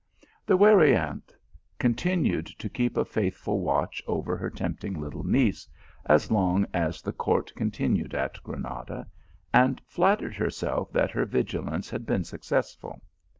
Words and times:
The 0.47 0.57
wary 0.57 0.95
aunt 0.95 1.31
continued 1.77 2.47
to 2.47 2.67
keep 2.69 2.97
a 2.97 3.05
faithful 3.05 3.59
watch 3.59 4.01
over 4.07 4.35
her 4.35 4.49
tempting 4.49 4.99
little 4.99 5.23
niece 5.23 5.67
as 6.07 6.31
long 6.31 6.65
as 6.73 7.03
the 7.03 7.13
court 7.13 7.53
continued 7.55 8.15
at 8.15 8.41
Granada, 8.41 9.05
and 9.53 9.79
flattered 9.85 10.33
herself 10.35 10.91
that 10.91 11.11
her 11.11 11.23
230 11.23 11.23
THE 11.23 11.23
ALHAMBRA. 11.59 11.65
vigilance 11.67 11.89
had 11.91 12.05
been 12.07 12.23
successful. 12.23 13.03